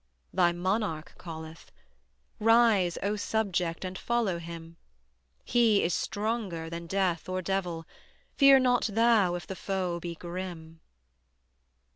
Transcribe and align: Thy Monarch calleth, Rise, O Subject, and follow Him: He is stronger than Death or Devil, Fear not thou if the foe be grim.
Thy 0.33 0.51
Monarch 0.51 1.13
calleth, 1.19 1.71
Rise, 2.39 2.97
O 3.03 3.15
Subject, 3.15 3.85
and 3.85 3.95
follow 3.99 4.39
Him: 4.39 4.77
He 5.45 5.83
is 5.83 5.93
stronger 5.93 6.71
than 6.71 6.87
Death 6.87 7.29
or 7.29 7.43
Devil, 7.43 7.85
Fear 8.35 8.61
not 8.61 8.89
thou 8.91 9.35
if 9.35 9.45
the 9.45 9.55
foe 9.55 9.99
be 9.99 10.15
grim. 10.15 10.79